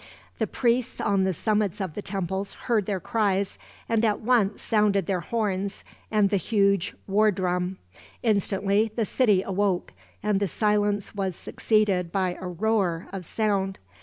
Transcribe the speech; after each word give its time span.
The 0.39 0.47
priests 0.47 0.99
on 0.99 1.25
the 1.25 1.31
summits 1.33 1.79
of 1.79 1.93
the 1.93 2.01
temples 2.01 2.53
heard 2.53 2.87
their 2.87 2.99
cries, 2.99 3.59
and 3.87 4.03
at 4.03 4.19
once 4.19 4.59
sounded 4.59 5.05
their 5.05 5.19
horns 5.19 5.83
and 6.09 6.31
the 6.31 6.37
huge 6.37 6.95
war 7.05 7.29
drum. 7.29 7.77
Instantly 8.23 8.91
the 8.95 9.05
city 9.05 9.43
awoke, 9.43 9.93
and 10.23 10.39
the 10.39 10.47
silence 10.47 11.13
was 11.13 11.35
succeeded 11.35 12.11
by 12.11 12.33
a 12.41 12.47
roar 12.47 13.09
of 13.13 13.25
sound. 13.27 13.77